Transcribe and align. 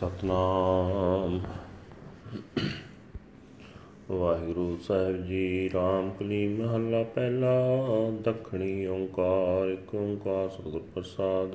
ਸਤਨਾਮ। 0.00 1.40
ਵਾਹਿਗੁਰੂ 4.10 4.78
ਸਾਹਿਬ 4.82 5.26
ਜੀ 5.26 5.70
ਰਾਮ 5.74 6.10
ਕਲੀ 6.10 6.48
ਮਹੱਲਾ 6.48 7.02
ਪਹਿਲਾ, 7.02 7.78
ਦੱਖਣੀ 8.22 8.86
ਓੰਕਾਰ, 8.86 9.68
ਇੱਕ 9.68 9.94
ਓੰਕਾਰ 9.94 10.48
ਸਤਿਗੁਰ 10.48 10.82
ਪ੍ਰਸਾਦ। 10.94 11.52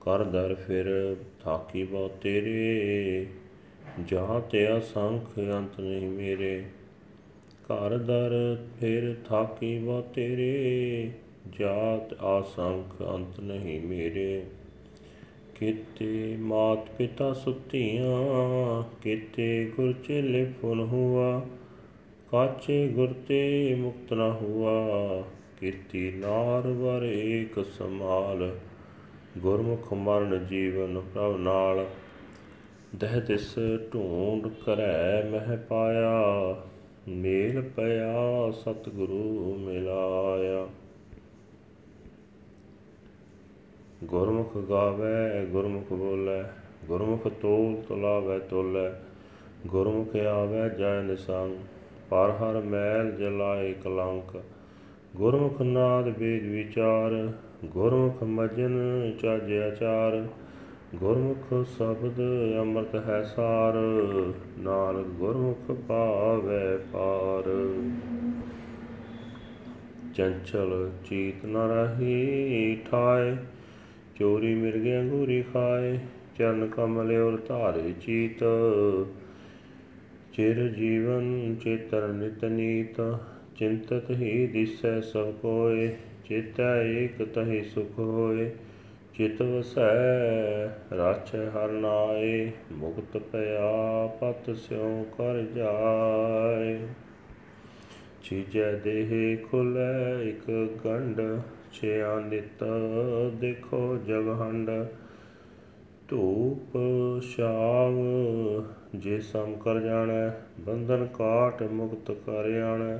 ਕਰ 0.00 0.24
ਦਰ 0.24 0.54
ਫਿਰ 0.54 1.16
ਥਾਕੀ 1.40 1.84
ਬਹੁ 1.84 2.08
ਤੇਰੇ, 2.08 3.26
ਜਹਾਂ 4.06 4.40
ਤੇ 4.40 4.78
ਅਸੰਖ 4.78 5.38
ਅੰਤ 5.38 5.80
ਨਹੀਂ 5.80 6.08
ਮੇਰੇ। 6.08 6.64
ਘਰ 7.50 7.98
ਦਰ 7.98 8.58
ਫਿਰ 8.80 9.16
ਥਾਕੀ 9.28 9.78
ਬਹੁ 9.78 10.02
ਤੇਰੇ, 10.02 11.12
ਜਾਤ 11.58 12.22
ਆਸੰਖ 12.22 13.02
ਅੰਤ 13.14 13.40
ਨਹੀਂ 13.40 13.80
ਮੇਰੇ। 13.80 14.44
ਕਿਤੇ 15.62 16.36
ਮਾਤ 16.40 16.90
ਪਿਤਾ 16.90 17.32
ਸੁਤੀਆਂ, 17.32 18.82
ਕਿਤੇ 19.02 19.72
ਗੁਰ 19.76 19.92
ਚੇਲੇ 19.92 20.44
ਫੁਨ 20.44 20.80
ਹੁਆ, 20.80 21.46
ਕਾਚੇ 22.30 22.88
ਗੁਰ 22.88 23.12
ਤੇ 23.28 23.74
ਮੁਕਤ 23.74 24.12
ਨ 24.12 24.20
ਹੁਆ, 24.20 24.72
ਕੀਤੀ 25.60 26.12
ਨਾਰ 26.12 26.66
ਵਰ 26.66 27.02
ਏਕ 27.04 27.64
ਸਮਾਲ 27.64 28.56
ਗੁਰਮੁਖ 29.38 29.92
ਮਰਨ 29.92 30.46
ਜੀਵਨ 30.46 31.00
ਪ੍ਰਭ 31.00 31.36
ਨਾਲ। 31.36 31.86
ਦਹ 32.96 33.20
ਦਿਸ 33.20 33.54
ਢੂੰਡ 33.94 34.48
ਕਰੈ 34.66 35.30
ਮਹਿ 35.30 35.56
ਪਾਇਆ, 35.56 36.22
ਮੇਲ 37.08 37.62
ਪਿਆ, 37.62 38.50
ਸਤਿਗੁਰੂ 38.50 39.54
ਮਿਲਾਇਆ। 39.58 40.68
ਗੁਰਮੁਖ 44.02 44.56
ਗਾਵੇ, 44.56 45.46
ਗੁਰਮੁਖ 45.46 45.92
ਬੋਲੇ, 45.92 46.42
ਗੁਰਮੁਖ 46.86 47.28
ਤੋਲ 47.28 47.82
ਤਲਾਵੇ 47.88 48.38
ਤੋਲੇ। 48.38 48.92
ਗੁਰਮੁਖ 49.66 50.16
ਆਵੇ 50.16 50.70
ਜੈ 50.78 51.02
ਨਿਸੰਗ, 51.02 51.56
ਪਰ 52.10 52.30
ਹਰ 52.30 52.60
ਮੈਲ 52.60 53.12
ਜਲਾਏ 53.12 53.72
ਕਲੰਕ। 53.72 54.42
ਗੁਰਮੁਖ 55.16 55.62
ਨਾਦ 55.62 56.18
ਵੇਦ 56.18 56.42
ਵਿਚਾਰ, 56.42 57.32
ਗੁਰਮੁਖ 57.64 58.22
ਮਜਨ 58.22 58.78
ਚਾਜਿ 59.22 59.62
ਆਚਾਰ 59.62 60.28
ਗੁਰਮੁਖ 60.94 61.66
ਸ਼ਬਦ 61.66 62.20
ਅੰਮ੍ਰਿਤ 62.60 62.94
ਹੈ 62.94 63.22
ਸਾਰ, 63.22 63.74
ਨਾਨਕ 64.58 65.06
ਗੁਰਮੁਖ 65.06 65.70
ਪਾਵੇ 65.88 66.76
ਪਾਰ। 66.92 67.72
ਚੰਚਲ 70.14 70.90
ਚੀਤ 71.04 71.46
ਨ 71.46 71.56
ਰਹੀ 71.56 72.76
ਠਾਏ 72.90 73.36
ਚੋਰੀ 74.22 74.54
ਮਿਰਗੇ 74.54 75.00
ਅੰਗੂਰੀ 75.00 75.42
ਖਾਏ 75.42 75.98
ਚਰਨ 76.38 76.66
ਕਮਲ 76.66 77.16
ਔਰ 77.16 77.36
ਧਾਰੇ 77.48 77.92
ਚੀਤ। 78.00 78.44
ਚਿਰ 80.32 80.68
ਜੀਵਨ 80.68 81.56
ਚੇਤਰ 81.64 82.08
ਨਿਤ 82.08 82.44
ਨੀਤ, 82.44 83.18
ਚਿੰਤਤ 83.56 84.10
ਹੀ 84.10 84.46
ਦਿਸੈ 84.46 85.00
ਸਭ 85.00 85.32
ਕੋਏ, 85.32 85.96
ਚੇਤੈ 86.28 86.82
ਏਕ 86.82 87.22
ਤਹਿ 87.22 87.62
ਸੁਖ 87.62 87.98
ਹੋਏ। 87.98 88.50
ਚਿਤ 89.14 89.42
ਵਸੈ, 89.42 89.94
ਰਾਛੈ 90.96 91.50
ਹਰ 91.50 91.68
ਨਾਏ, 91.68 92.50
ਮੁਕਤ 92.72 93.16
ਪਿਆ 93.16 94.06
ਪਤ 94.06 94.56
ਸਿਉ 94.56 95.04
ਕਰ 95.18 95.42
ਜਾਏ। 95.42 96.78
ਚੀਜੈ 98.22 98.72
ਦੇਹ 98.72 99.36
ਖੁਲੇ 99.46 100.28
ਇਕ 100.28 100.70
ਗੰਢ 100.84 101.20
ਛਿਆ 101.72 102.18
ਨਿਤ 102.20 102.64
ਦੇਖੋ 103.40 103.98
ਜਗਹੰਡ। 104.06 104.70
ਧੂਪ 106.08 106.76
ਸ਼ਾਮ 107.22 107.98
ਜੇ 108.94 109.18
ਸਮ 109.20 109.54
ਕਰ 109.54 109.80
ਜਾਣੈ, 109.80 110.30
ਬੰਧਨ 110.60 111.06
ਕਾਟ 111.14 111.62
ਮੁਕਤ 111.62 112.10
ਕਰ 112.26 112.60
ਆਣੈ। 112.60 112.96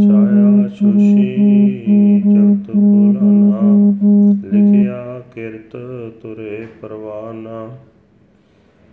ਛਾਇਆ 0.00 0.68
ਸੁਸ਼ੀ 0.68 2.20
ਜਗਤ 2.20 2.70
ਭੁਲਾਨਾ 2.70 3.60
ਲਿਖਿਆ 4.48 5.22
ਕਿਰਤ 5.34 5.76
ਤੁਰੇ 6.22 6.66
ਪਰਵਾਨਾ 6.82 7.76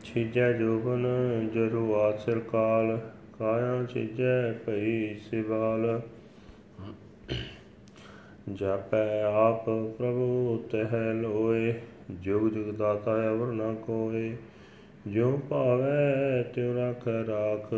ਛਿਜੈ 0.04 0.52
ਜੋਬਨ 0.54 1.08
ਜਰੂ 1.54 1.96
ਆਸਰ 1.96 2.40
ਕਾਲ, 2.40 2.98
ਕਾਇਆ 3.40 3.86
ਛਿਜੈ 3.86 4.52
ਭਈ 4.66 5.16
ਸਿਵਾਲ। 5.16 6.02
ਜਾਪੈ 8.50 9.24
ਆਪ 9.24 9.66
ਪ੍ਰਭੂ 9.98 10.64
ਤਹਿ 10.72 11.14
ਲੋਏ, 11.14 11.74
ਜੁਗ 12.12 12.50
ਜੁਗ 12.50 12.76
ਦਾਤਾ 12.76 13.30
ਅਵਰ 13.30 13.48
ਨ 13.48 13.76
ਕੋਏ, 13.76 14.38
ਜਿਉ 15.08 15.38
ਭਾਵੈ 15.50 16.44
ਤਿਉ 16.44 16.74
ਰਖ 16.74 17.08
ਰਾਖ, 17.08 17.74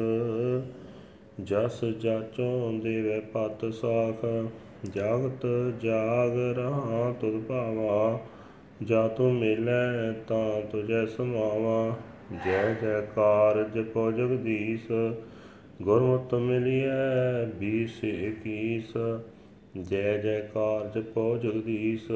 ਜਸ 1.41 1.85
ਜਾਚੋ 1.85 2.79
ਦੇਵੈ 2.83 3.19
ਪਤ 3.19 3.73
ਸਾਖ, 3.73 4.25
ਜਾਗਤ 4.89 5.45
ਜਾਗ 5.81 6.57
ਰਹਾ 6.57 7.13
ਤੁਧ 7.21 7.43
ਭਾਵਾ, 7.43 8.19
ਜਾ 8.83 9.07
ਤੂੰ 9.07 9.33
ਮਿਲੈ 9.33 10.11
ਤਾਂ 10.27 10.61
ਤੁਝੈ 10.61 11.05
ਸਮਾਵਾ, 11.05 11.95
ਜੈ 12.45 12.73
ਜੈਕਾਰ 12.73 13.63
ਜਪੋ 13.63 14.11
ਜਗਦੀਸ਼, 14.11 14.91
ਗੁਰਮਤਿ 15.81 16.35
ਮਿਲਿਐ 16.35 17.45
ਬੀਸ 17.45 18.03
ਇਕੀਸ 18.03 18.97
ਜੈ 19.81 20.17
ਜੈਕਾਰ 20.17 20.87
ਜਪੋ 20.87 21.37
ਜਗਦੀਸ਼, 21.37 22.11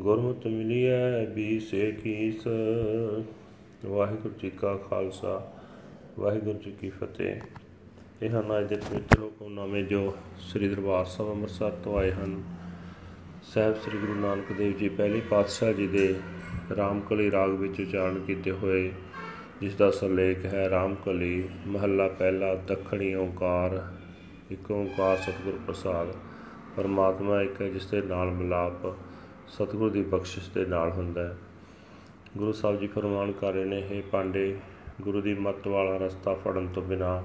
ਗੁਰਮਤਿ 0.00 0.48
ਮਿਲਿਐ 0.48 1.26
ਬੀਸ 1.26 1.74
ਇਕੀਸ 1.74 2.46
ਵਾਹਿਗੁਰੂ 3.86 4.34
ਜੀ 4.40 4.50
ਕਾ 4.50 4.76
ਖਾਲਸਾ, 4.76 5.52
ਵਾਹਿਗੁਰੂ 6.18 6.58
ਜੀ 6.58 6.70
ਕੀ 6.70 6.90
ਫਤਿਹ। 6.90 7.40
ਇਹ 8.22 8.30
ਹਨ 8.30 8.58
ਅੱਜ 8.58 8.68
ਦੇ 8.68 8.76
ਪਵਿੱਤਰ 8.76 9.18
ਹੁਕਮਨਾਮੇ 9.18 9.82
ਜੋ 9.82 10.14
ਸ੍ਰੀ 10.38 10.68
ਦਰਬਾਰ 10.68 11.04
ਸਾਹਿਬ 11.04 11.32
ਅੰਮ੍ਰਿਤਸਰ 11.32 11.70
ਤੋਂ 11.70 11.98
ਆਏ 11.98 12.12
ਹਨ। 12.12 12.42
ਸਾਹਿਬ 13.54 13.74
ਸ੍ਰੀ 13.74 13.98
ਗੁਰੂ 13.98 14.14
ਨਾਨਕ 14.14 14.52
ਦੇਵ 14.52 14.72
ਜੀ 14.72 14.88
ਪਹਿਲੀ 14.88 15.20
ਪਾਤਸ਼ਾਹ 15.20 15.72
ਜੀ 15.72 15.86
ਦੇ 15.86 16.14
ਰਾਮਕਲੀ 16.76 17.30
ਰਾਗ 17.30 17.50
ਵਿੱਚ 17.50 17.80
ਉਚਾਰਨ 17.80 18.18
ਕੀਤੇ 18.18 18.50
ਹੋਏ, 18.50 18.92
ਜਿਸ 19.60 19.74
ਦਾ 19.74 19.90
ਸਰਲੇਖ 19.90 20.44
ਹੈ, 20.44 20.70
ਰਾਮਕਲੀ 20.70 21.48
ਮਹੱਲਾ 21.66 22.08
ਪਹਿਲਾ, 22.08 22.54
ਦੱਖਣੀ 22.54 23.14
ਓੰਕਾਰ, 23.14 23.82
ਇੱਕ 24.50 24.70
ਓੰਕਾਰ 24.70 25.16
ਸਤਿਗੁਰ 25.16 25.58
ਪ੍ਰਸਾਦ। 25.66 26.08
ਪਰਮਾਤਮਾ 26.76 27.42
ਇੱਕ 27.42 27.60
ਹੈ 27.62 27.68
ਜਿਸ 27.68 27.86
ਦੇ 27.86 28.02
ਨਾਲ 28.02 28.30
ਮਿਲਾਪ 28.30 28.86
ਸਤਿਗੁਰੂ 29.48 29.90
ਦੀ 29.90 30.02
ਬਖਸ਼ਿਸ਼ 30.02 30.50
ਦੇ 30.50 30.64
ਨਾਲ 30.64 30.90
ਹੁੰਦਾ 30.90 31.28
ਹੈ। 31.28 31.36
ਗੁਰੂ 32.36 32.52
ਸਾਹਿਬ 32.52 32.80
ਜੀ 32.80 32.86
ਫਰਮਾਨ 32.86 33.32
ਕਰ 33.32 33.52
ਰਹੇ 33.52 33.64
ਨੇ 33.64 33.88
ਇਹ 33.90 34.02
ਪਾਂਡੇ, 34.02 34.58
ਗੁਰੂ 35.00 35.20
ਦੀ 35.20 35.34
ਮੱਤ 35.34 35.68
ਵਾਲਾ 35.68 35.96
ਰਸਤਾ 35.96 36.34
ਫੜਨ 36.34 36.66
ਤੋਂ 36.66 36.82
ਬਿਨਾ 36.82 37.22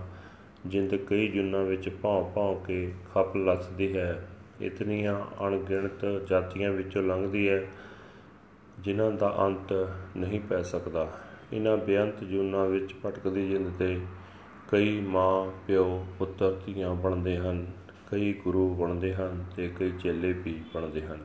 ਜਿੰਦ 0.66 0.96
ਕਈ 0.96 1.28
ਜੁਨਾਂ 1.28 1.64
ਵਿੱਚ 1.64 1.90
ਭੌਂ 2.02 2.32
ਭੌਂ 2.32 2.56
ਕੇ 2.56 2.92
ਖੱਪ 3.14 3.38
ਲੱਥਦੀ 3.38 3.98
ਹੈ। 3.98 4.28
ਇਤਨੀਆਂ 4.62 5.22
ਅਣਗਿਣਤ 5.48 6.28
ਜਾਤੀਆਂ 6.30 6.72
ਵਿੱਚੋਂ 6.72 7.04
ਲੰਘਦੀ 7.04 7.50
ਹੈ, 7.50 7.68
ਜਿਨ੍ਹਾਂ 8.80 9.12
ਦਾ 9.12 9.36
ਅੰਤ 9.40 9.74
ਨਹੀਂ 10.18 10.40
ਪੈ 10.40 10.62
ਸਕਦਾ। 10.62 11.08
ਇਹਨਾਂ 11.54 11.78
ਬੇਅੰਤ 11.78 12.24
ਜੁਨਾਂ 12.24 12.66
ਵਿੱਚ 12.66 12.96
ਭਟਕਦੀ 13.06 13.50
ਜਿੰਦ 13.50 13.72
ਤੇ 13.80 14.00
ਕਈ 14.72 15.02
ਮਾਂ, 15.02 15.52
ਪਿਓ, 15.68 16.06
ਪੁੱਤਰ, 16.20 16.60
ਧੀਆਂ 16.66 16.96
ਬਣਦੇ 16.96 17.38
ਹਨ। 17.38 17.66
ਕਈ 18.12 18.34
ਗੁਰੂ 18.34 18.74
ਬਣਦੇ 18.74 19.14
ਹਨ 19.14 19.46
ਤੇ 19.56 19.68
ਕਈ 19.68 19.92
ਚੇਲੇ 19.92 20.34
ਵੀ 20.34 20.62
ਬਣਦੇ 20.74 21.02
ਹਨ। 21.02 21.18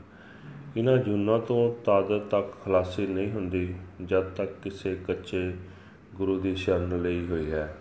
ਇਹਨਾਂ 0.76 0.96
ਜੁਨਾਂ 0.96 1.38
ਤੋਂ 1.38 1.74
ਤਦ 1.84 2.18
ਤੱਕ 2.18 2.46
ਖਲਾਸੀ 2.64 3.06
ਨਹੀਂ 3.06 3.30
ਹੁੰਦੀ, 3.30 3.74
ਜਦ 4.04 4.22
ਤੱਕ 4.22 4.52
ਕਿਸੇ 4.62 4.94
ਕੱਚੇ 4.94 5.54
ਗੁਰੂ 6.14 6.40
ਦੀ 6.40 6.56
ਸ਼ਰਨ 6.56 7.02
ਲਈ 7.02 7.26
ਹੋਈ 7.26 7.52
ਹੈ। 7.52 7.76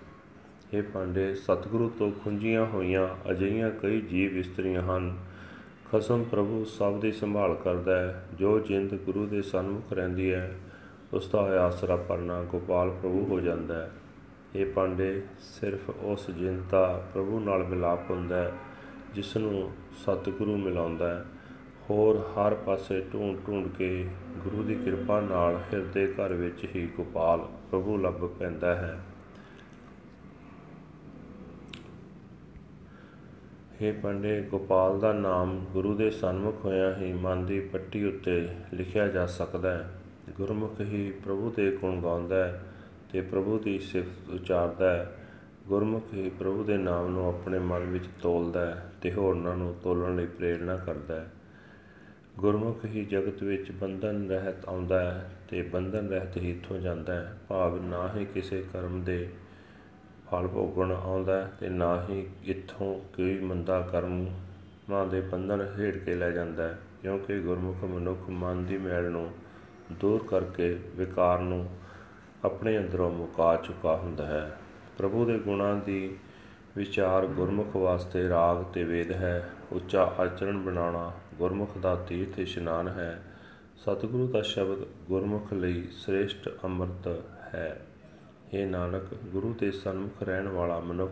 ਇਹ 0.74 0.84
ਪਾਂਡੇ, 0.84 1.36
ਸਤਿਗੁਰੂ 1.36 1.92
ਤੋਂ 2.00 2.12
ਖੁੰਝੀਆਂ 2.12 2.66
ਹੋਈਆਂ 2.66 3.32
ਅਜਿਹੀਆਂ 3.32 3.72
ਕਈ 3.72 4.02
ਜੀਵ 4.02 4.38
ਇਸਤਰੀਆਂ 4.38 4.82
ਹਨ। 4.82 5.18
ਖਸਮ 5.92 6.24
ਪ੍ਰਭੂ 6.24 6.66
ਸਭ 6.66 7.00
ਦੀ 7.00 7.12
ਸੰਭਾਲ 7.12 7.56
ਕਰਦਾ 7.56 8.00
ਹੈ। 8.00 8.28
ਜੋ 8.34 8.60
ਜਿੰਦ 8.60 8.94
ਗੁਰੂ 8.94 9.26
ਦੇ 9.26 9.42
ਸਨਮੁਖ 9.42 9.94
ਰਹਿੰਦੀ 9.94 10.34
ਹੈ, 10.34 10.56
ਉਸ 11.14 11.30
ਦਾ 11.30 11.40
ਆਸਰਾ 11.40 11.96
ਪਰਨਾ 11.96 12.44
ਗੋਪਾਲ 12.44 12.90
ਪ੍ਰਭੂ 12.90 13.26
ਹੋ 13.26 13.40
ਜਾਂਦਾ 13.40 13.82
ਹੈ। 13.82 13.92
ਇਹ 14.56 14.66
ਪਾਂਡੇ, 14.66 15.24
ਸਿਰਫ 15.40 15.90
ਉਸ 15.90 16.32
ਜਿੰਦ 16.32 16.64
ਦਾ 16.72 17.08
ਪ੍ਰਭੂ 17.14 17.40
ਨਾਲ 17.40 17.64
ਮਿਲਾਪ 17.64 18.12
ਹੁੰਦਾ 18.12 18.36
ਹੈ 18.36 18.52
ਜਿਸ 19.16 19.38
ਨੂੰ 19.38 19.72
ਸਤਿਗੁਰੂ 19.98 20.58
ਮਿਲਾਉਂਦਾ 20.58 21.10
ਹੈ, 21.16 21.26
ਹੋਰ 21.90 22.18
ਹਰ 22.18 22.54
ਪਾਸੇ 22.56 23.00
ਢੂੰਡ 23.14 23.38
ਢੂੰਡ 23.48 23.68
ਕੇ 23.78 24.08
ਗੁਰੂ 24.44 24.64
ਦੀ 24.64 24.76
ਕਿਰਪਾ 24.76 25.20
ਨਾਲ 25.22 25.60
ਹਿਰਦੇ 25.74 26.08
ਘਰ 26.08 26.34
ਵਿੱਚ 26.34 26.66
ਹੀ 26.76 26.88
ਗੋਪਾਲ 26.98 27.48
ਪ੍ਰਭੂ 27.72 27.98
ਲੱਭ 27.98 28.26
ਪੈਂਦਾ 28.40 28.76
ਹੈ। 28.76 29.00
ਇਹ 33.82 33.94
ਪੰਡੇ 33.94 34.42
ਗੋਪਾਲ 34.42 35.00
ਦਾ 35.00 35.14
ਨਾਮ 35.14 35.66
ਗੁਰੂ 35.74 35.94
ਦੇ 35.96 36.10
ਸਨਮੁਖ 36.12 36.66
ਹੋਇਆ 36.66 36.96
ਹੀ 36.98 37.14
ਮਨ 37.14 37.46
ਦੀ 37.46 37.60
ਪੱਟੀ 37.60 38.04
ਉੱਤੇ 38.04 38.48
ਲਿਖਿਆ 38.74 39.08
ਜਾ 39.08 39.26
ਸਕਦਾ 39.26 39.72
ਹੈ। 39.72 39.90
ਗੁਰਮੁਖ 40.38 40.82
ਹੀ 40.82 41.12
ਪ੍ਰਭੂ 41.26 41.54
ਦੇ 41.56 41.72
ਗੁਣ 41.72 42.02
ਗਾਉਂਦਾ 42.02 42.44
ਹੈ 42.44 42.64
ਤੇ 43.12 43.22
ਪ੍ਰਭੂ 43.22 43.60
ਦੀ 43.60 43.80
ਸਿਫਤ 43.80 44.30
ਉਚਾਰਦਾ 44.30 44.94
ਹੈ। 44.94 45.18
ਗੁਰਮੁਖ 45.68 46.14
ਹੀ 46.14 46.30
ਪ੍ਰਭੂ 46.30 46.64
ਦੇ 46.64 46.78
ਨਾਮ 46.78 47.08
ਨੂੰ 47.08 47.28
ਆਪਣੇ 47.28 47.60
ਮਨ 47.60 47.84
ਵਿੱਚ 47.84 48.06
ਤੋਲਦਾ 48.22 48.66
ਹੈ 48.66 48.92
ਤੇ 49.02 49.12
ਹੋਰਨਾਂ 49.12 49.56
ਨੂੰ 49.58 49.74
ਤੋਲਣ 49.84 50.16
ਲਈ 50.16 50.26
ਪ੍ਰੇਰਣਾ 50.26 50.76
ਕਰਦਾ 50.76 51.16
ਹੈ। 51.16 51.32
ਗੁਰਮੁਖ 52.38 52.86
ਹੀ 52.86 53.06
ਜਗਤ 53.06 53.44
ਵਿੱਚ 53.44 53.72
ਬੰਧਨ 53.72 54.30
ਰਹਿਤ 54.30 54.66
ਆਉਂਦਾ 54.68 55.00
ਹੈ 55.00 55.30
ਤੇ 55.50 55.62
ਬੰਧਨ 55.64 56.10
ਰਹਿਤ 56.10 56.38
ਹੀ 56.38 56.50
ਇੱਥੋਂ 56.52 56.78
ਜਾਂਦਾ 56.78 57.14
ਹੈ। 57.14 57.38
ਭਾਵ 57.50 57.82
ਨਾ 57.86 58.10
ਹੀ 58.16 58.26
ਕਿਸੇ 58.26 58.64
ਕਰਮ 58.74 59.02
ਦੇ 59.04 59.30
ਫਲ 60.32 60.48
ਭੋਗਣ 60.48 60.92
ਆਉਂਦਾ 60.92 61.38
ਹੈ 61.42 61.52
ਤੇ 61.60 61.70
ਨਾ 61.70 62.06
ਹੀ 62.10 62.26
ਇੱਥੋਂ 62.44 62.94
ਕੋਈ 63.16 63.40
ਮੰਦਾ 63.40 63.80
ਕਰਮਾਂ 63.82 65.06
ਦੇ 65.08 65.22
ਬੰਧਨ 65.22 65.68
ਹੇੜ 65.78 65.98
ਕੇ 65.98 66.16
ਲੈ 66.16 66.30
ਜਾਂਦਾ 66.32 66.64
ਹੈ, 66.64 66.78
ਕਿਉਂਕਿ 67.02 67.40
ਗੁਰਮੁਖ 67.40 67.84
ਮਨੁੱਖ 67.84 68.30
ਮਨ 68.30 68.64
ਦੀ 68.66 68.78
ਮੈਲ 68.78 69.10
ਨੂੰ 69.12 69.32
ਦੂਰ 69.92 70.26
ਕਰਕੇ 70.28 70.80
ਵਿਕਾਰ 70.96 71.40
ਨੂੰ 71.40 71.68
ਆਪਣੇ 72.46 72.78
ਅੰਦਰੋਂ 72.78 73.12
ਮੁਕਾ 73.12 73.56
ਚੁੱਕਾ 73.56 73.96
ਹੁੰਦਾ 73.96 74.26
ਹੈ। 74.26 74.58
ਪ੍ਰਭੂ 74.98 75.26
ਦੇ 75.26 75.40
ਗੁਣਾਂ 75.40 75.76
ਦੀ 75.76 76.18
ਵਿਚਾਰ 76.78 77.26
ਗੁਰਮੁਖ 77.26 77.76
ਵਾਸਤੇ 77.76 78.30
ਰਾਗ 78.30 78.64
ਤੇ 78.64 78.84
ਵੇਦ 78.84 79.12
ਹੈ। 79.12 79.50
ਉੱਚਾ 79.72 80.14
ਆਚਰਣ 80.20 80.58
ਬਣਾਉਣਾ 80.58 81.12
ਗੁਰਮੁਖ 81.34 81.78
ਦਾ 81.78 81.96
ਤੀਰਥ 81.96 82.40
ਇਸ਼ਨਾਨ 82.40 82.88
ਹੈ। 82.88 83.24
ਸਤਿਗੁਰੂ 83.78 84.28
ਦਾ 84.28 84.42
ਸ਼ਬਦ 84.42 84.78
ਗੁਰਮੁਖ 85.08 85.54
ਲਈ 85.54 85.88
ਸ੍ਰੇਸ਼ਟ 85.92 86.50
ਅੰਮ੍ਰਿਤ 86.64 87.24
ਹੈ। 87.54 87.86
ਇਹ 88.54 88.68
ਨਾਨਕ, 88.68 89.04
ਗੁਰੂ 89.24 89.54
ਦੇ 89.54 89.72
ਸਨਮੁਖ 89.72 90.24
ਰਹਿਣ 90.24 90.48
ਵਾਲਾ 90.48 90.80
ਮਨੁੱਖ 90.80 91.12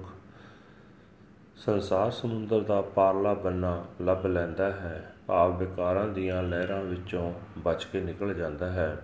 ਸੰਸਾਰ 1.56 2.12
ਸਮੁੰਦਰ 2.12 2.62
ਦਾ 2.62 2.82
ਪਾਰਲਾ 2.82 3.34
ਬੰਨਾ 3.34 3.86
ਲੱਭ 4.02 4.26
ਲੈਂਦਾ 4.26 4.72
ਹੈ। 4.72 5.14
ਭਾਵ 5.28 5.58
ਵਿਕਾਰਾਂ 5.58 6.08
ਦੀਆਂ 6.08 6.44
ਲਹਿਰਾਂ 6.44 6.82
ਵਿੱਚੋਂ 6.84 7.34
ਬਚ 7.58 7.86
ਕੇ 7.86 8.02
ਨਿਕਲ 8.02 8.34
ਜਾਂਦਾ 8.34 8.72
ਹੈ। 8.72 8.98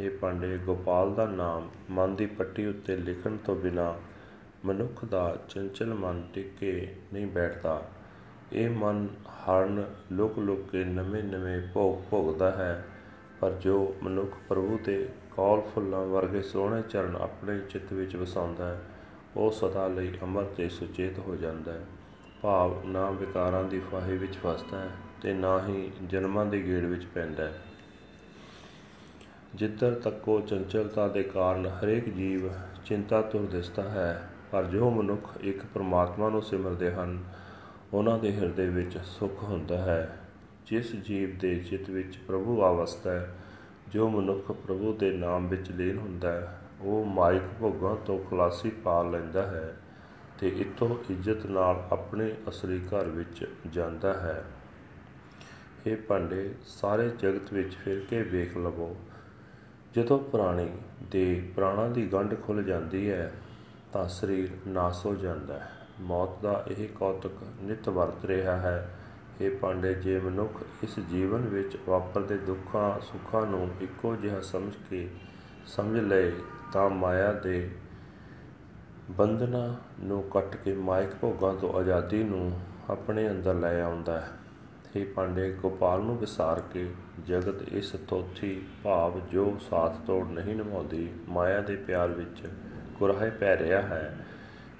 ਇਹ 0.00 0.10
ਪਾਂਡੇ 0.10 0.56
ਗੋਪਾਲ 0.58 1.14
ਦਾ 1.14 1.26
ਨਾਮ 1.26 1.68
ਮਨ 1.90 2.14
ਦੀ 2.14 2.26
ਪੱਟੀ 2.26 2.66
ਉੱਤੇ 2.66 2.96
ਲਿਖਣ 2.96 3.36
ਤੋਂ 3.36 3.56
ਬਿਨਾ 3.56 3.94
ਮਨੁੱਖ 4.64 5.04
ਦਾ 5.04 5.36
ਚੰਚਲ 5.48 5.94
ਮਨ 5.94 6.22
ਟਿਕੇ 6.34 6.94
ਨਹੀਂ 7.12 7.26
ਬੈਠਦਾ। 7.26 7.82
ਇਹ 8.52 8.70
ਮਨ 8.70 9.06
ਹਰਨ 9.28 9.84
ਲੁਕ 10.12 10.38
ਲੁਕ 10.38 10.70
ਕੇ 10.70 10.84
ਨਵੇਂ 10.84 11.22
ਨਵੇਂ 11.24 11.60
ਭੋਗ 11.74 11.98
ਭੋਗਦਾ 12.10 12.50
ਹੈ, 12.50 12.84
ਪਰ 13.40 13.50
ਜੋ 13.52 13.94
ਮਨੁੱਖ 14.02 14.36
ਪ੍ਰਭੂ 14.48 14.78
ਦੇ 14.84 15.08
ਕੌਲ 15.36 15.60
ਫੁੱਲਾਂ 15.60 16.04
ਵਰਗੇ 16.06 16.42
ਸੋਹਣੇ 16.42 16.82
ਚਰਨ 16.82 17.16
ਆਪਣੇ 17.16 17.58
ਚਿੱਤ 17.70 17.92
ਵਿੱਚ 17.92 18.16
ਵਸਾਉਂਦਾ 18.16 18.68
ਹੈ, 18.68 18.80
ਉਹ 19.36 19.50
ਸਦਾ 19.50 19.88
ਲਈ 19.88 20.12
ਅਮਰ 20.24 20.44
ਤੇ 20.56 20.68
ਸੁਚੇਤ 20.68 21.18
ਹੋ 21.18 21.36
ਜਾਂਦਾ 21.36 21.72
ਹੈ। 21.72 21.84
ਭਾਵ 22.42 22.86
ਨਾ 22.86 23.10
ਵਿਕਾਰਾਂ 23.10 23.64
ਦੀ 23.64 23.80
ਫਾਹੇ 23.92 24.16
ਵਿੱਚ 24.16 24.36
ਫਸਦਾ 24.36 24.80
ਹੈ 24.80 24.90
ਤੇ 25.22 25.32
ਨਾ 25.32 25.66
ਹੀ 25.66 25.90
ਜਨਮਾਂ 26.02 26.46
ਦੇ 26.46 26.62
ਗੇੜ 26.62 26.84
ਵਿੱਚ 26.84 27.04
ਪੈਂਦਾ 27.04 27.44
ਹੈ। 27.44 27.60
ਜਿੱਧਰ 29.54 29.94
ਤੱਕੋ 29.94 30.40
ਚੰਚਲਤਾ 30.40 31.08
ਦੇ 31.08 31.22
ਕਾਰਨ 31.22 31.66
ਹਰੇਕ 31.66 32.08
ਜੀਵ 32.08 32.48
ਚਿੰਤਾ 32.84 33.22
ਤੁਰ 33.22 33.40
ਦਿਸਦਾ 33.40 33.82
ਹੈ, 33.82 34.28
ਪਰ 34.52 34.64
ਜੋ 34.64 34.90
ਮਨੁੱਖ 34.90 35.36
ਇੱਕ 35.40 35.64
ਪਰਮਾਤਮਾ 35.74 36.28
ਨੂੰ 36.28 36.42
ਸਿਮਰਦੇ 36.42 36.90
ਹਨ, 36.92 37.18
ਉਹਨਾਂ 37.92 38.18
ਦੇ 38.18 38.32
ਹਿਰਦੇ 38.32 38.66
ਵਿੱਚ 38.66 38.98
ਸੁੱਖ 38.98 39.42
ਹੁੰਦਾ 39.42 39.78
ਹੈ। 39.78 40.18
ਜਿਸ 40.66 40.94
ਜੀਵ 40.96 41.38
ਦੇ 41.38 41.54
ਚਿੱਤ 41.56 41.90
ਵਿੱਚ 41.90 42.18
ਪ੍ਰਭੂ 42.18 42.60
ਆਵਸਥਾ 42.62 43.10
ਹੈ, 43.10 43.34
ਜੋ 43.88 44.08
ਮਨੁੱਖ 44.08 44.52
ਪ੍ਰਭੂ 44.52 44.92
ਦੇ 44.92 45.12
ਨਾਮ 45.12 45.48
ਵਿੱਚ 45.48 45.70
ਲੀਨ 45.70 45.98
ਹੁੰਦਾ 45.98 46.32
ਹੈ, 46.32 46.58
ਉਹ 46.80 47.04
ਮਾਇਕ 47.04 47.42
ਭੋਗਾਂ 47.60 47.96
ਤੋਂ 47.96 48.18
ਖਲਾਸੀ 48.18 48.70
ਪਾ 48.70 49.02
ਲੈਂਦਾ 49.02 49.46
ਹੈ 49.46 49.76
ਤੇ 50.40 50.48
ਇਤੋਂ 50.48 50.96
ਇੱਜ਼ਤ 51.10 51.46
ਨਾਲ 51.46 51.82
ਆਪਣੇ 51.92 52.34
ਅਸਲੀ 52.48 52.78
ਘਰ 52.78 53.08
ਵਿੱਚ 53.08 53.46
ਜਾਂਦਾ 53.66 54.12
ਹੈ। 54.14 54.44
ਇਹ 55.86 55.96
ਪੰਡੇ 55.96 56.54
ਸਾਰੇ 56.66 57.08
ਜਗਤ 57.08 57.52
ਵਿੱਚ 57.52 57.74
ਫਿਰ 57.74 58.00
ਕੇ 58.10 58.22
ਵੇਖ 58.22 58.56
ਲਵੋ 58.56 58.96
ਜਦੋਂ 59.96 60.18
ਪ੍ਰਾਣੀ 60.18 60.70
ਦੇ 61.10 61.52
ਪ੍ਰਾਣਾਂ 61.56 61.88
ਦੀ 61.90 62.06
ਗੰਢ 62.06 62.34
ਖੁੱਲ 62.42 62.62
ਜਾਂਦੀ 62.62 63.10
ਹੈ, 63.10 63.32
ਤਾਂ 63.92 64.08
ਸਰੀਰ 64.08 64.48
ਨਾਸ 64.68 65.06
ਹੋ 65.06 65.14
ਜਾਂਦਾ 65.14 65.54
ਹੈ। 65.54 65.70
ਮੌਤ 66.00 66.42
ਦਾ 66.42 66.64
ਇਹ 66.68 66.88
ਕੌਤਕ 66.88 67.30
ਨਿਤ 67.62 67.88
ਵਰਤ 67.88 68.24
ਰਿਹਾ 68.24 68.56
ਹੈ। 68.56 68.94
ਇਹ 69.40 69.50
ਪਾਂਡੇ, 69.50 69.94
ਜੇ 69.94 70.18
ਮਨੁੱਖ 70.20 70.62
ਇਸ 70.82 71.00
ਜੀਵਨ 71.00 71.40
ਵਿੱਚ 71.40 71.78
ਵਾਪਰਦੇ 71.88 72.36
ਦੁੱਖਾਂ 72.36 73.00
ਸੁੱਖਾਂ 73.00 73.46
ਨੂੰ 73.46 73.70
ਇੱਕੋ 73.80 74.16
ਜਿਹਾ 74.16 74.40
ਸਮਝ 74.40 74.72
ਕੇ 74.90 75.08
ਸਮਝ 75.66 76.00
ਲਏ 76.00 76.32
ਤਾਂ 76.72 76.90
ਮਾਇਆ 76.90 77.32
ਦੇ 77.32 77.70
ਬੰਧਨਾਂ 79.10 79.74
ਨੂੰ 80.04 80.22
ਕੱਟ 80.22 80.56
ਕੇ 80.56 80.74
ਮਾਇਕ 80.74 81.10
ਭੋਗਾਂ 81.20 81.54
ਤੋਂ 81.54 81.72
ਆਜ਼ਾਦੀ 81.72 82.22
ਨੂੰ 82.22 82.60
ਆਪਣੇ 82.90 83.30
ਅੰਦਰ 83.30 83.54
ਲੈ 83.54 83.82
ਆਉਂਦਾ 83.82 84.20
ਹੈ। 84.20 84.28
ਇਹ 84.96 85.06
ਪਾਂਡੇ 85.06 85.50
ਗੋਪਾਲ 85.52 86.00
ਨੂੰ 86.00 86.18
ਵਿਸਾਰ 86.18 86.60
ਕੇ 86.60 86.90
ਜਗਤ 87.26 87.62
ਇਸ 87.62 87.90
ਤੋਥੀ 87.90 88.62
ਭਾਵ 88.82 89.20
ਜੋ 89.32 89.56
ਸਾਥ 89.70 89.96
ਤੋੜ 90.06 90.26
ਨਹੀਂ 90.28 90.56
ਨਿਭਾਉਂਦੀ, 90.56 91.08
ਮਾਇਆ 91.28 91.60
ਦੇ 91.60 91.76
ਪਿਆਰ 91.76 92.08
ਵਿੱਚ 92.08 92.48
ਕੁਰਾਹੇ 92.98 93.30
ਪੈ 93.30 93.56
ਰਿਹਾ 93.56 93.82
ਹੈ। 93.82 94.26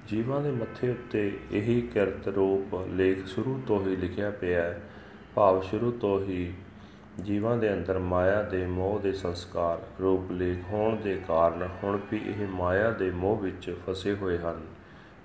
ਜੀਵਾਂ 0.08 0.40
ਦੇ 0.40 0.50
ਮੱਥੇ 0.50 0.90
ਉੱਤੇ 0.90 1.38
ਇਹੀ 1.52 1.80
ਕਿਰਤ 1.80 2.28
ਰੂਪ 2.28 2.88
ਲੇਖ 2.88 3.26
ਸ਼ੁਰੂ 3.26 3.60
ਤੋਂ 3.66 3.86
ਹੀ 3.86 3.96
ਲਿਖਿਆ 3.96 4.30
ਪਿਆ 4.30 4.62
ਹੈ। 4.62 4.82
ਭਾਵ 5.34 5.60
ਸ਼ੁਰੂ 5.60 5.90
ਤੋਂ 5.92 6.20
ਹੀ 6.20 6.54
ਜੀਵਾਂ 7.22 7.56
ਦੇ 7.56 7.72
ਅੰਦਰ 7.72 7.98
ਮਾਇਆ 7.98 8.42
ਦੇ 8.42 8.66
ਮੋਹ 8.66 9.00
ਦੇ 9.00 9.12
ਸੰਸਕਾਰ 9.12 9.78
ਰੂਪ 10.00 10.30
ਲੇਖ 10.30 10.58
ਹੋਣ 10.72 10.96
ਦੇ 10.96 11.22
ਕਾਰਨ 11.28 11.68
ਹੁਣ 11.84 11.98
ਵੀ 12.10 12.18
ਇਹ 12.18 12.46
ਮਾਇਆ 12.48 12.90
ਦੇ 12.90 13.10
ਮੋਹ 13.10 13.36
ਵਿੱਚ 13.36 13.76
ਫਸੇ 13.86 14.14
ਹੋਏ 14.14 14.38
ਹਨ। 14.38 14.60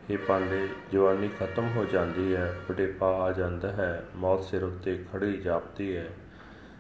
ਇਹ 0.10 0.18
ਪਾਂਡੇ, 0.18 0.68
ਜਵਾਨੀ 0.92 1.30
ਖਤਮ 1.40 1.68
ਹੋ 1.76 1.86
ਜਾਂਦੀ 1.86 2.36
ਹੈ 2.36 2.56
ਬੁਢੇਪਾ 2.68 3.08
ਆ 3.08 3.32
ਜਾਂਦਾ 3.32 3.72
ਹੈ, 3.72 4.06
ਮੌਤ 4.16 4.44
ਸਿਰ 4.44 4.64
ਉੱਤੇ 4.64 5.06
ਖੜੀ 5.14 5.38
ਜਾਪਦੀ 5.38 5.98
ਹੈ। 5.98 6.10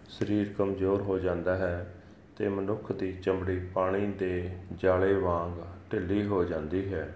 ਸਰੀਰ 0.09 0.53
ਕਮਜ਼ੋਰ 0.57 1.01
ਹੋ 1.01 1.19
ਜਾਂਦਾ 1.19 1.55
ਹੈ 1.55 1.95
ਤੇ 2.37 2.49
ਮਨੁੱਖ 2.49 2.91
ਦੀ 2.91 3.13
ਚਮੜੀ 3.13 3.59
ਪਾਣੀ 3.59 4.07
ਦੇ 4.07 4.57
ਜਾਲੇ 4.75 5.13
ਵਾਂਗ 5.13 5.61
ਢਿੱਲੀ 5.91 6.27
ਹੋ 6.27 6.43
ਜਾਂਦੀ 6.43 6.93
ਹੈ। 6.93 7.15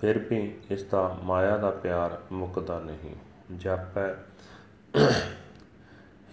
ਫਿਰ 0.00 0.18
ਵੀ 0.18 0.58
ਇਸ 0.70 0.84
ਦਾ 0.84 1.18
ਮਾਇਆ 1.22 1.56
ਦਾ 1.56 1.70
ਪਿਆਰ 1.70 2.20
ਮੁੱਕਦਾ 2.32 2.80
ਨਹੀਂ, 2.80 3.16
ਜਾਪੈ। 3.56 4.14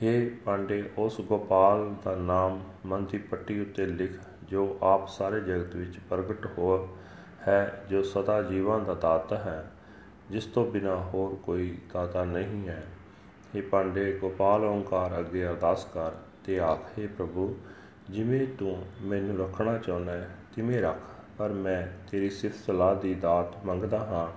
हे 0.01 0.29
ਪਾਂਡੇ, 0.45 0.89
ਉਸ 0.97 1.21
ਗੋਪਾਲ 1.21 1.95
ਦਾ 2.05 2.15
ਨਾਮ 2.15 2.63
ਮਨ 2.85 3.05
ਦੀ 3.05 3.17
ਪੱਟੀ 3.17 3.59
ਉੱਤੇ 3.59 3.85
ਲਿਖ, 3.85 4.11
ਜੋ 4.43 4.77
ਆਪ 4.83 5.07
ਸਾਰੇ 5.07 5.41
ਜਗਤ 5.41 5.75
ਵਿੱਚ 5.75 5.99
ਪ੍ਰਗਟ 6.09 6.45
ਹੋ 6.45 6.97
ਹੈ 7.47 7.85
ਜੋ 7.89 8.03
ਸਦਾ 8.03 8.41
ਜੀਵਾਂ 8.41 8.79
ਦਾ 8.79 8.93
ਦਾਤਾ 8.93 9.37
ਹੈ, 9.37 9.71
ਜਿਸ 10.31 10.45
ਤੋਂ 10.45 10.71
ਬਿਨਾ 10.71 10.95
ਹੋਰ 10.95 11.35
ਕੋਈ 11.35 11.77
ਦਾਤਾ 11.93 12.23
ਨਹੀਂ 12.23 12.67
ਹੈ। 12.67 12.83
हे 13.55 13.63
ਪਾਂਡੇ 13.71 14.17
ਗੋਪਾਲ 14.21 14.63
ਓੰਕਾਰ 14.63 15.19
ਅੱਗੇ 15.19 15.47
ਅਰਦਾਸ 15.47 15.85
ਕਰ 15.85 16.11
ਤੇ 16.45 16.59
ਆਖੇ 16.59 17.07
ਪ੍ਰਭੂ, 17.07 17.57
ਜਿਵੇਂ 18.09 18.47
ਤੂੰ 18.47 18.85
ਮੈਨੂੰ 19.01 19.39
ਰੱਖਣਾ 19.39 19.77
ਚਾਹੁੰਦਾ 19.77 20.13
ਹੈ, 20.13 20.29
ਤਿਵੇਂ 20.55 20.81
ਰੱਖ। 20.81 21.01
ਪਰ 21.37 21.49
ਮੈਂ 21.49 22.09
ਤੇਰੀ 22.11 22.29
ਸਿਫਤ 22.29 22.65
ਸਲਾਹ 22.65 22.95
ਦੀ 22.95 23.13
ਦਾਤ 23.13 23.65
ਮੰਗਦਾ 23.65 23.97
ਹਾਂ। 23.97 24.27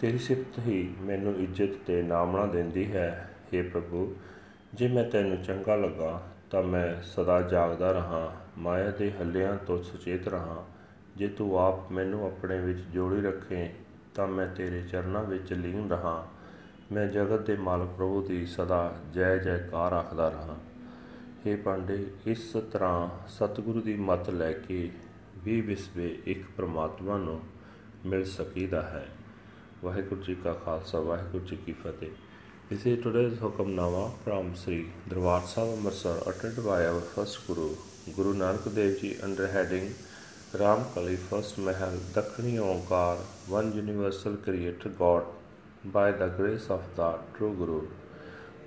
ਤੇਰੀ 0.00 0.18
ਸਿਫਤ 0.18 0.58
ਹੀ 0.58 0.94
ਮੈਨੂੰ 1.00 1.34
ਇੱਜ਼ਤ 1.34 1.76
ਤੇ 1.86 2.02
ਨਾਮਣਾ 2.02 2.46
ਦਿੰਦੀ 2.46 2.92
ਹੈ। 2.92 3.30
हे 3.54 3.64
ਪ੍ਰਭੂ, 3.70 4.16
ਜੇ 4.74 4.88
ਮੈਂ 4.88 5.04
ਤੈਨੂੰ 5.04 5.42
ਚੰਗਾ 5.42 5.76
ਲੱਗਾ, 5.76 6.22
ਤਾਂ 6.50 6.62
ਮੈਂ 6.62 7.02
ਸਦਾ 7.02 7.40
ਜਾਗਦਾ 7.40 7.92
ਰਹਾ, 7.92 8.32
ਮਾਇਆ 8.58 8.90
ਦੇ 8.90 9.12
ਹੱਲਿਆਂ 9.12 9.56
ਤੋਂ 9.56 9.82
ਸੁਚੇਤ 9.82 10.28
ਰਹਾ। 10.28 10.64
ਜੇ 11.16 11.28
ਤੂੰ 11.28 11.58
ਆਪ 11.58 11.92
ਮੈਨੂੰ 11.92 12.26
ਆਪਣੇ 12.26 12.60
ਵਿੱਚ 12.60 12.78
ਜੋੜੀ 12.78 13.22
ਰੱਖੇ 13.22 13.70
ਤਾਂ 14.14 14.26
ਮੈਂ 14.26 14.46
ਤੇਰੇ 14.46 14.82
ਚਰਨਾਂ 14.82 15.24
ਵਿੱਚ 15.24 15.52
ਲੀਨ 15.52 15.90
ਰਹਾ। 15.90 16.28
ਮੈਂ 16.92 17.08
ਜਗਤ 17.08 17.46
ਦੇ 17.46 17.56
ਮਾਲਕ 17.56 17.88
ਪ੍ਰਭੂ 17.88 18.22
ਦੀ 18.22 18.46
ਸਦਾ 18.46 18.96
ਜੈ 19.14 19.38
ਜੈਕਾਰ 19.38 19.92
ਆਖਦਾ 19.92 20.28
ਰਹਾ। 20.28 20.56
हे 21.46 21.62
ਪਾਂਡੇ 21.62 22.06
ਇਸ 22.26 22.56
ਤਰ੍ਹਾਂ 22.72 23.28
ਸਤਿਗੁਰੂ 23.28 23.80
ਦੀ 23.80 23.96
ਮੱਤ 23.96 24.30
ਲੈ 24.30 24.52
ਕੇ 24.52 24.90
ਵੀ 25.38 25.60
ਵਿਸਵੇ 25.60 26.22
ਇੱਕ 26.26 26.42
ਪ੍ਰਮਾਤਮਾ 26.56 27.18
ਨੂੰ 27.18 27.40
ਮਿਲ 28.06 28.24
ਸਕੀਦਾ 28.24 28.82
ਹੈ। 28.82 29.08
ਵਾਹਿਗੁਰੂ 29.84 30.22
ਜੀ 30.22 30.34
ਕਾ 30.34 30.52
ਖਾਲਸਾ 30.52 31.00
ਵਾਹਿਗੁਰੂ 31.00 31.44
ਜੀ 31.44 31.56
ਕੀ 31.56 31.72
ਫਤਿਹ। 31.72 32.10
This 32.72 32.82
is 32.88 33.02
today's 33.04 33.32
Hukamnama 33.32 34.02
from 34.24 34.50
Sri 34.54 34.84
Darbar 35.12 35.40
Sahib 35.52 35.72
Amritsar 35.76 36.14
attended 36.30 36.58
by 36.58 36.76
our 36.90 37.00
first 37.14 37.48
Guru, 37.48 37.70
Guru 38.18 38.34
Nanak 38.34 38.68
Dev 38.76 39.00
Ji 39.00 39.16
under 39.28 39.48
Ram 40.52 40.84
Kali 40.92 41.14
First 41.14 41.58
Mahal 41.58 41.92
Dakhini 42.12 42.58
Onkar, 42.58 43.18
one 43.46 43.72
universal 43.72 44.34
creator 44.36 44.88
God 44.88 45.24
by 45.84 46.10
the 46.10 46.26
grace 46.26 46.66
of 46.70 46.82
the 46.96 47.20
true 47.36 47.54
Guru. 47.54 47.86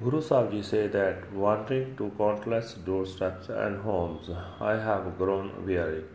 Guru 0.02 0.22
Sahib 0.22 0.52
Ji 0.52 0.62
say 0.62 0.88
that 0.88 1.34
wandering 1.34 1.98
to 1.98 2.10
countless 2.18 2.76
doorsteps 2.76 3.50
and 3.50 3.82
homes, 3.82 4.30
I 4.62 4.78
have 4.78 5.18
grown 5.18 5.66
weary. 5.66 6.06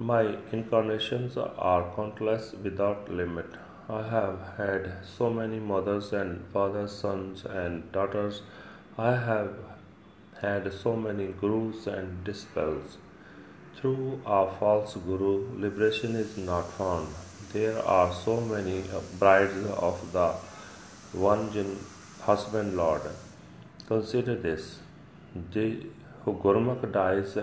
My 0.00 0.36
incarnations 0.50 1.36
are 1.36 1.92
countless 1.94 2.54
without 2.54 3.08
limit. 3.08 3.46
I 3.88 4.02
have 4.02 4.40
had 4.56 4.90
so 5.04 5.30
many 5.30 5.60
mothers 5.60 6.12
and 6.12 6.44
fathers, 6.52 6.90
sons 6.90 7.44
and 7.44 7.92
daughters. 7.92 8.42
I 8.98 9.14
have 9.14 9.54
had 10.40 10.72
so 10.72 10.96
many 10.96 11.28
gurus 11.28 11.86
and 11.86 12.24
disciples. 12.24 12.98
Through 13.76 14.20
a 14.26 14.46
false 14.58 14.94
guru, 14.94 15.48
liberation 15.58 16.14
is 16.14 16.36
not 16.36 16.70
found. 16.72 17.08
There 17.52 17.78
are 17.84 18.12
so 18.12 18.40
many 18.40 18.84
brides 19.18 19.64
of 19.88 20.12
the 20.12 20.34
one 21.12 21.50
husband 22.20 22.76
Lord. 22.76 23.02
Consider 23.86 24.36
this. 24.36 24.80
The 25.52 25.86
Gurmukh 26.26 26.92
dies 26.92 27.38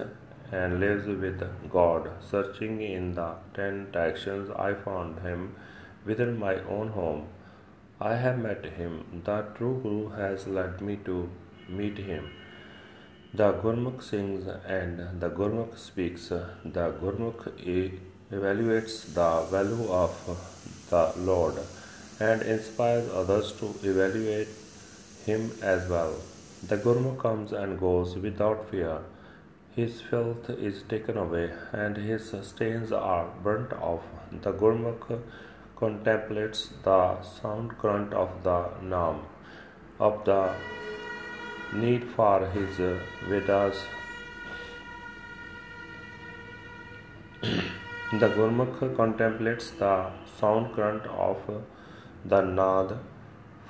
and 0.52 0.80
lives 0.80 1.08
with 1.08 1.42
God. 1.70 2.10
Searching 2.30 2.82
in 2.82 3.16
the 3.16 3.34
ten 3.56 3.92
directions, 3.92 4.50
I 4.52 4.74
found 4.74 5.20
him 5.20 5.56
within 6.06 6.38
my 6.40 6.56
own 6.78 6.90
home. 6.90 7.28
I 8.00 8.16
have 8.16 8.38
met 8.38 8.64
him. 8.64 9.22
The 9.26 9.46
true 9.58 9.80
Guru 9.82 10.10
has 10.10 10.48
led 10.48 10.82
me 10.82 10.98
to 11.06 11.30
meet 11.68 11.98
him. 11.98 12.30
The 13.38 13.54
Gurmukh 13.62 14.02
sings 14.02 14.48
and 14.66 15.20
the 15.22 15.30
Gurmukh 15.30 15.78
speaks. 15.78 16.30
The 16.30 16.86
Gurmukh 17.02 17.44
evaluates 18.32 18.96
the 19.14 19.46
value 19.52 19.92
of 19.92 20.16
the 20.90 21.14
Lord 21.18 21.60
and 22.20 22.42
inspires 22.42 23.08
others 23.12 23.52
to 23.60 23.68
evaluate 23.84 24.48
him 25.28 25.52
as 25.62 25.88
well. 25.88 26.16
The 26.68 26.78
Gurmukh 26.78 27.20
comes 27.20 27.52
and 27.52 27.80
goes 27.80 28.16
without 28.16 28.72
fear. 28.72 29.02
His 29.76 30.02
filth 30.02 30.50
is 30.50 30.82
taken 30.82 31.16
away 31.18 31.52
and 31.72 31.96
his 31.96 32.34
stains 32.42 32.92
are 32.92 33.28
burnt 33.44 33.72
off. 33.74 34.02
The 34.32 34.52
Gurmukh 34.52 35.22
contemplates 35.76 36.70
the 36.84 37.22
sound 37.22 37.78
grunt 37.78 38.16
of 38.16 38.44
the 38.44 38.60
Nam, 38.82 39.20
of 40.00 40.26
the 40.26 40.56
need 41.74 42.04
for 42.16 42.48
his 42.48 42.80
uh, 42.80 43.00
Vedas. 43.28 43.86
the 47.42 48.30
Gurmukh 48.30 48.96
contemplates 48.96 49.72
the 49.72 50.10
sound 50.40 50.74
current 50.76 51.06
of 51.08 51.38
the 52.26 52.42
Nad 52.42 52.98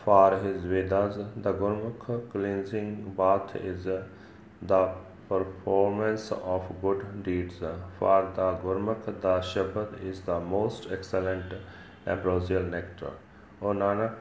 for 0.03 0.37
his 0.37 0.63
Vedas. 0.63 1.17
The 1.35 1.53
Gurmukh 1.53 2.31
cleansing 2.31 3.13
bath 3.17 3.55
is 3.55 3.85
the 3.85 4.93
performance 5.27 6.31
of 6.31 6.63
good 6.81 7.23
deeds. 7.23 7.59
For 7.99 8.31
the 8.35 8.53
Gurmukh, 8.63 9.05
the 9.05 9.39
Shabad 9.39 10.03
is 10.03 10.21
the 10.21 10.39
most 10.39 10.87
excellent 10.91 11.53
ambrosial 12.05 12.63
nectar. 12.63 13.11
O 13.61 13.73
Nanak, 13.73 14.15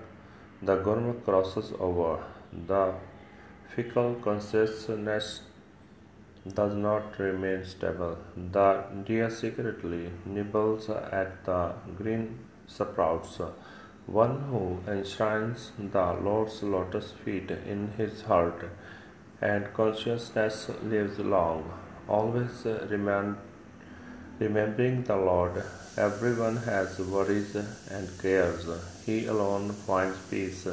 the 0.62 0.76
Gurmukh 0.76 1.24
crosses 1.24 1.72
over. 1.78 2.18
The 2.66 2.94
fickle 3.74 4.14
consciousness 4.16 5.40
does 6.54 6.74
not 6.74 7.18
remain 7.18 7.64
stable. 7.64 8.18
The 8.52 8.84
deer 9.04 9.30
secretly 9.30 10.10
nibbles 10.24 10.88
at 10.90 11.44
the 11.44 11.72
green 11.96 12.38
sprouts. 12.66 13.40
One 14.06 14.42
who 14.50 14.78
enshrines 14.86 15.72
the 15.78 16.12
Lord's 16.12 16.62
lotus 16.62 17.12
feet 17.24 17.50
in 17.50 17.92
his 17.96 18.22
heart 18.22 18.68
and 19.40 19.72
consciousness 19.74 20.70
lives 20.82 21.18
long, 21.18 21.70
always 22.08 22.64
remind, 22.88 23.36
remembering 24.38 25.02
the 25.04 25.16
Lord. 25.16 25.62
Everyone 25.96 26.56
has 26.58 26.98
worries 26.98 27.54
and 27.90 28.08
cares. 28.20 28.66
He 29.04 29.26
alone 29.26 29.70
finds 29.72 30.18
peace. 30.30 30.66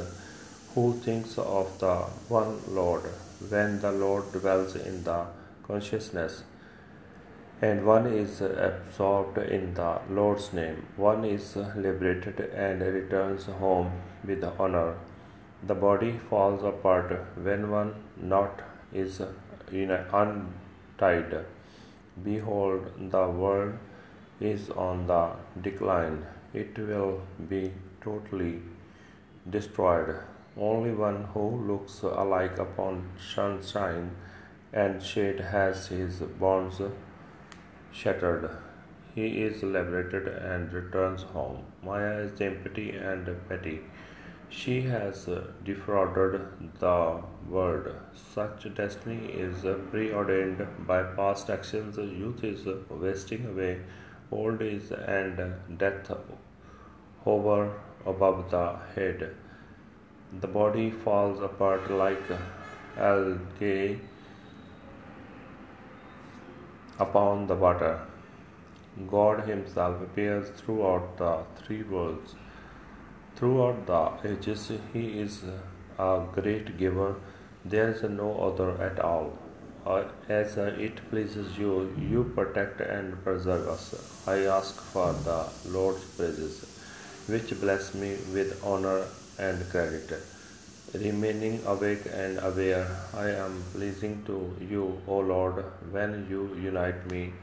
Who 0.74 0.94
thinks 0.94 1.38
of 1.38 1.78
the 1.78 1.94
one 2.28 2.60
Lord 2.68 3.02
when 3.48 3.80
the 3.80 3.92
Lord 3.92 4.32
dwells 4.32 4.74
in 4.74 5.04
the 5.04 5.26
consciousness? 5.62 6.42
And 7.62 7.86
one 7.86 8.06
is 8.06 8.40
absorbed 8.40 9.38
in 9.38 9.74
the 9.74 10.00
Lord's 10.10 10.52
name. 10.52 10.84
One 10.96 11.24
is 11.24 11.54
liberated 11.54 12.40
and 12.40 12.80
returns 12.82 13.44
home 13.44 13.92
with 14.26 14.42
honor. 14.58 14.96
The 15.64 15.76
body 15.76 16.18
falls 16.28 16.64
apart 16.64 17.24
when 17.36 17.70
one 17.70 17.94
knot 18.20 18.60
is 18.92 19.22
untied. 19.70 21.46
Behold, 22.24 23.10
the 23.12 23.28
world 23.28 23.74
is 24.40 24.70
on 24.70 25.06
the 25.06 25.30
decline. 25.62 26.26
It 26.52 26.76
will 26.76 27.22
be 27.48 27.72
totally 28.02 28.62
destroyed. 29.48 30.16
Only 30.56 30.92
one 30.92 31.24
who 31.34 31.44
looks 31.66 32.02
alike 32.02 32.58
upon 32.58 33.10
sunshine 33.18 34.12
and 34.72 35.02
shade 35.02 35.40
has 35.40 35.88
his 35.88 36.20
bonds 36.20 36.80
shattered. 37.92 38.50
He 39.14 39.42
is 39.42 39.62
liberated 39.62 40.28
and 40.28 40.72
returns 40.72 41.22
home. 41.22 41.64
Maya 41.82 42.18
is 42.18 42.40
empty 42.40 42.90
and 42.90 43.28
petty. 43.48 43.80
She 44.48 44.82
has 44.82 45.28
defrauded 45.64 46.40
the 46.78 47.22
world. 47.48 47.92
Such 48.12 48.72
destiny 48.74 49.26
is 49.32 49.62
preordained 49.90 50.66
by 50.86 51.02
past 51.02 51.50
actions. 51.50 51.96
Youth 51.96 52.44
is 52.44 52.66
wasting 52.88 53.46
away. 53.46 53.80
Old 54.30 54.62
age 54.62 54.90
and 54.90 55.78
death 55.78 56.10
hover 57.24 57.72
above 58.06 58.50
the 58.50 58.76
head. 58.94 59.34
The 60.40 60.48
body 60.48 60.90
falls 60.90 61.40
apart 61.40 61.90
like 61.90 62.22
algae 62.96 64.00
upon 66.98 67.46
the 67.46 67.54
water. 67.54 68.00
God 69.06 69.40
Himself 69.48 70.02
appears 70.02 70.48
throughout 70.50 71.16
the 71.18 71.44
three 71.56 71.82
worlds. 71.82 72.34
Throughout 73.36 73.86
the 73.86 74.32
ages, 74.32 74.70
He 74.92 75.20
is 75.20 75.42
a 75.98 76.26
great 76.32 76.76
giver. 76.78 77.16
There 77.64 77.90
is 77.90 78.02
no 78.02 78.36
other 78.46 78.70
at 78.82 79.00
all. 79.00 79.38
Uh, 79.86 80.04
as 80.28 80.56
it 80.56 81.10
pleases 81.10 81.58
you, 81.58 81.94
you 81.98 82.24
protect 82.34 82.80
and 82.80 83.22
preserve 83.22 83.68
us. 83.68 84.22
I 84.26 84.38
ask 84.46 84.80
for 84.80 85.12
the 85.12 85.46
Lord's 85.66 86.04
praises, 86.04 86.64
which 87.26 87.58
bless 87.60 87.94
me 87.94 88.16
with 88.32 88.64
honor 88.64 89.04
and 89.37 89.69
credit. 89.69 90.11
Remaining 90.93 91.61
awake 91.65 92.05
and 92.11 92.39
aware, 92.39 92.87
I 93.13 93.29
am 93.31 93.63
pleasing 93.73 94.23
to 94.25 94.55
you, 94.69 95.01
O 95.07 95.19
Lord, 95.19 95.63
when 95.91 96.27
you 96.29 96.55
unite 96.55 97.09
me 97.11 97.33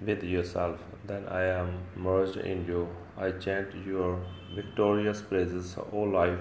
with 0.00 0.24
yourself. 0.24 0.78
Then 1.06 1.26
I 1.28 1.42
am 1.44 1.74
merged 1.96 2.36
in 2.36 2.64
you. 2.66 2.88
I 3.18 3.32
chant 3.32 3.74
your 3.86 4.20
victorious 4.54 5.20
praises, 5.20 5.76
O 5.92 6.00
life 6.00 6.40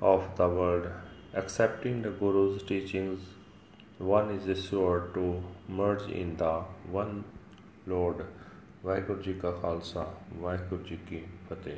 of 0.00 0.24
the 0.36 0.48
world. 0.48 0.88
Accepting 1.34 2.02
the 2.02 2.10
Guru's 2.10 2.62
teachings, 2.64 3.20
one 3.98 4.30
is 4.30 4.64
sure 4.64 5.10
to 5.14 5.42
merge 5.68 6.08
in 6.10 6.36
the 6.36 6.54
one 6.90 7.24
Lord. 7.86 8.24
Waheguru 8.84 9.22
ji 9.22 9.32
ਕਾ 9.40 9.50
ਖਾਲਸਾ 9.62 10.06
ਵਾਹਿਗੁਰੂ 10.40 10.82
ਜੀ 10.82 10.96
ਕੀ 11.08 11.22
ਫਤਿਹ 11.48 11.76